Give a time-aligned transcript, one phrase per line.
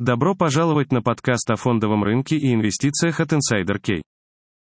[0.00, 4.02] Добро пожаловать на подкаст о фондовом рынке и инвестициях от Insider Key.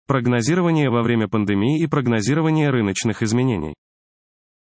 [0.08, 3.74] Прогнозирование во время пандемии и прогнозирование рыночных изменений.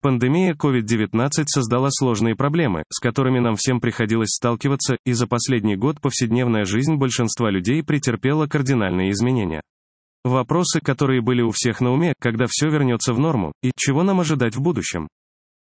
[0.01, 6.01] Пандемия COVID-19 создала сложные проблемы, с которыми нам всем приходилось сталкиваться, и за последний год
[6.01, 9.61] повседневная жизнь большинства людей претерпела кардинальные изменения.
[10.23, 14.19] Вопросы, которые были у всех на уме, когда все вернется в норму, и чего нам
[14.19, 15.09] ожидать в будущем.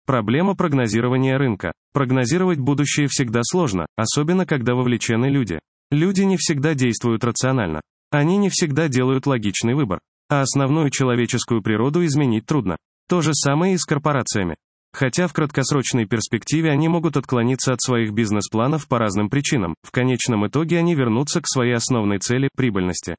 [0.06, 1.72] Проблема прогнозирования рынка.
[1.94, 5.60] Прогнозировать будущее всегда сложно, особенно когда вовлечены люди.
[5.92, 7.82] Люди не всегда действуют рационально.
[8.12, 10.00] Они не всегда делают логичный выбор.
[10.30, 12.76] А основную человеческую природу изменить трудно.
[13.08, 14.56] То же самое и с корпорациями.
[14.94, 20.48] Хотя в краткосрочной перспективе они могут отклониться от своих бизнес-планов по разным причинам, в конечном
[20.48, 23.16] итоге они вернутся к своей основной цели– прибыльности.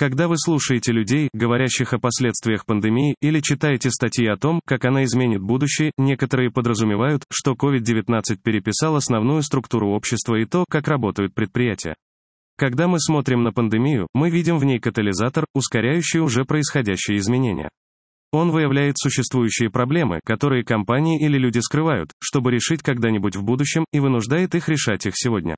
[0.00, 5.04] Когда вы слушаете людей, говорящих о последствиях пандемии, или читаете статьи о том, как она
[5.04, 11.96] изменит будущее, некоторые подразумевают, что COVID-19 переписал основную структуру общества и то, как работают предприятия.
[12.56, 17.68] Когда мы смотрим на пандемию, мы видим в ней катализатор, ускоряющий уже происходящие изменения.
[18.32, 24.00] Он выявляет существующие проблемы, которые компании или люди скрывают, чтобы решить когда-нибудь в будущем, и
[24.00, 25.56] вынуждает их решать их сегодня.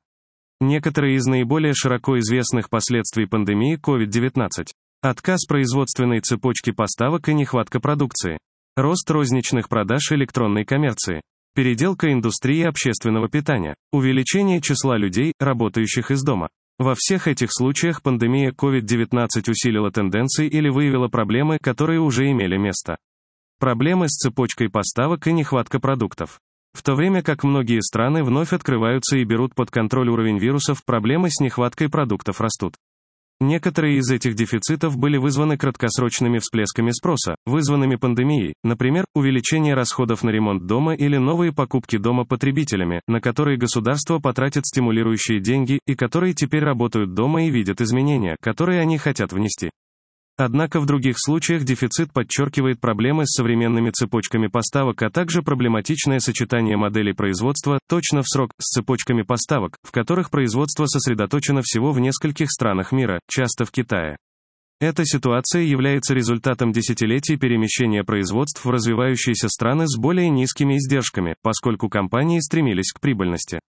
[0.63, 4.69] Некоторые из наиболее широко известных последствий пандемии COVID-19.
[5.01, 8.39] Отказ производственной цепочки поставок и нехватка продукции.
[8.77, 11.21] Рост розничных продаж электронной коммерции.
[11.57, 13.75] Переделка индустрии общественного питания.
[13.91, 16.49] Увеличение числа людей, работающих из дома.
[16.79, 22.99] Во всех этих случаях пандемия COVID-19 усилила тенденции или выявила проблемы, которые уже имели место.
[23.59, 26.39] Проблемы с цепочкой поставок и нехватка продуктов.
[26.73, 31.31] В то время как многие страны вновь открываются и берут под контроль уровень вирусов, проблемы
[31.31, 32.75] с нехваткой продуктов растут.
[33.43, 40.31] Некоторые из этих дефицитов были вызваны краткосрочными всплесками спроса, вызванными пандемией, например, увеличение расходов на
[40.31, 46.35] ремонт дома или новые покупки дома потребителями, на которые государство потратит стимулирующие деньги, и которые
[46.35, 49.71] теперь работают дома и видят изменения, которые они хотят внести.
[50.39, 56.77] Однако в других случаях дефицит подчеркивает проблемы с современными цепочками поставок, а также проблематичное сочетание
[56.77, 62.51] моделей производства, точно в срок, с цепочками поставок, в которых производство сосредоточено всего в нескольких
[62.51, 64.17] странах мира, часто в Китае.
[64.81, 71.89] Эта ситуация является результатом десятилетий перемещения производств в развивающиеся страны с более низкими издержками, поскольку
[71.89, 73.61] компании стремились к прибыльности.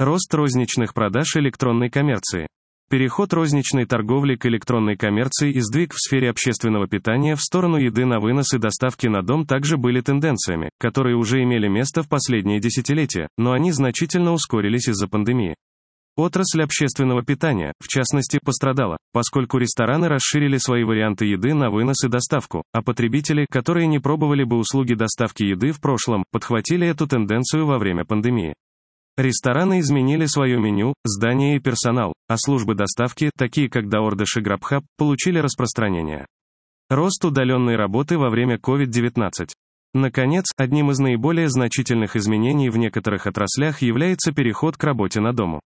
[0.00, 2.48] Рост розничных продаж электронной коммерции.
[2.90, 8.06] Переход розничной торговли к электронной коммерции и сдвиг в сфере общественного питания в сторону еды
[8.06, 12.60] на вынос и доставки на дом также были тенденциями, которые уже имели место в последние
[12.60, 15.54] десятилетия, но они значительно ускорились из-за пандемии.
[16.16, 22.08] Отрасль общественного питания, в частности, пострадала, поскольку рестораны расширили свои варианты еды на вынос и
[22.08, 27.66] доставку, а потребители, которые не пробовали бы услуги доставки еды в прошлом, подхватили эту тенденцию
[27.66, 28.54] во время пандемии.
[29.18, 34.84] Рестораны изменили свое меню, здание и персонал, а службы доставки, такие как DoorDash и GrabHub,
[34.96, 36.24] получили распространение.
[36.88, 39.48] Рост удаленной работы во время COVID-19.
[39.92, 45.62] Наконец, одним из наиболее значительных изменений в некоторых отраслях является переход к работе на дому.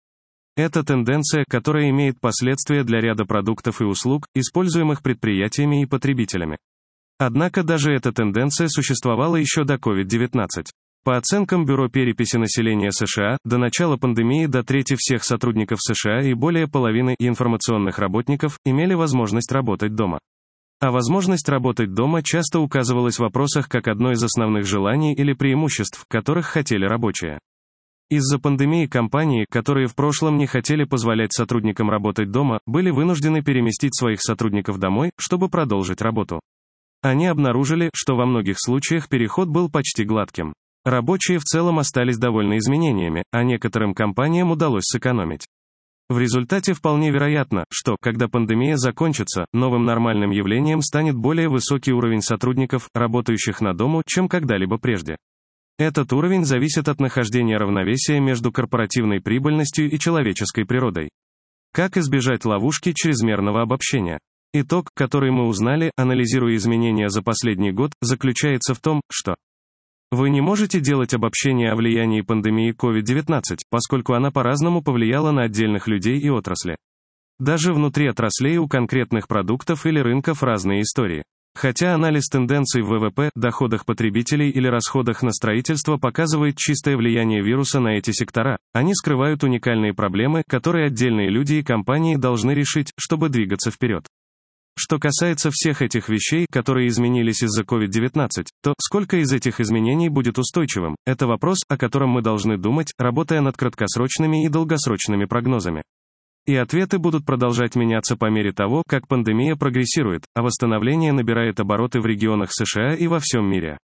[0.57, 6.57] Это тенденция, которая имеет последствия для ряда продуктов и услуг, используемых предприятиями и потребителями.
[7.19, 10.71] Однако даже эта тенденция существовала еще до COVID-19.
[11.05, 16.33] По оценкам Бюро переписи населения США, до начала пандемии до трети всех сотрудников США и
[16.33, 20.21] более половины информационных работников имели возможность работать дома.
[20.81, 26.05] А возможность работать дома часто указывалась в вопросах как одно из основных желаний или преимуществ,
[26.09, 27.41] которых хотели рабочие.
[28.09, 33.97] Из-за пандемии компании, которые в прошлом не хотели позволять сотрудникам работать дома, были вынуждены переместить
[33.97, 36.39] своих сотрудников домой, чтобы продолжить работу.
[37.01, 40.53] Они обнаружили, что во многих случаях переход был почти гладким.
[40.85, 45.47] Рабочие в целом остались довольны изменениями, а некоторым компаниям удалось сэкономить.
[46.09, 52.21] В результате вполне вероятно, что, когда пандемия закончится, новым нормальным явлением станет более высокий уровень
[52.21, 55.17] сотрудников, работающих на дому, чем когда-либо прежде.
[55.79, 61.11] Этот уровень зависит от нахождения равновесия между корпоративной прибыльностью и человеческой природой.
[61.73, 64.19] Как избежать ловушки чрезмерного обобщения?
[64.53, 69.37] Итог, который мы узнали, анализируя изменения за последний год, заключается в том, что
[70.13, 75.89] вы не можете делать обобщение о влиянии пандемии COVID-19, поскольку она по-разному повлияла на отдельных
[75.89, 76.77] людей и отрасли.
[77.39, 81.25] Даже внутри отраслей у конкретных продуктов или рынков разные истории.
[81.55, 87.81] Хотя анализ тенденций в ВВП, доходах потребителей или расходах на строительство показывает чистое влияние вируса
[87.81, 93.31] на эти сектора, они скрывают уникальные проблемы, которые отдельные люди и компании должны решить, чтобы
[93.31, 94.07] двигаться вперед.
[94.79, 98.29] Что касается всех этих вещей, которые изменились из-за COVID-19,
[98.63, 100.97] то сколько из этих изменений будет устойчивым?
[101.05, 105.83] Это вопрос, о котором мы должны думать, работая над краткосрочными и долгосрочными прогнозами.
[106.47, 112.01] И ответы будут продолжать меняться по мере того, как пандемия прогрессирует, а восстановление набирает обороты
[112.01, 113.79] в регионах США и во всем мире.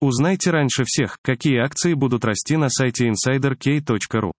[0.00, 4.32] Узнайте раньше всех, какие акции будут расти на сайте insiderk.ru.